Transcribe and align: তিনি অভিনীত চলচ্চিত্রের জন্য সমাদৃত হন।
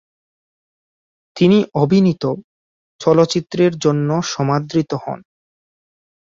তিনি 1.35 1.57
অভিনীত 1.73 2.23
চলচ্চিত্রের 3.01 3.73
জন্য 3.77 4.09
সমাদৃত 4.27 4.91
হন। 5.03 5.19